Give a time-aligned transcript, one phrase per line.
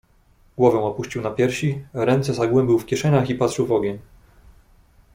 [0.57, 3.99] "Głowę opuścił na piersi, ręce zagłębił w kieszeniach i patrzył w ogień."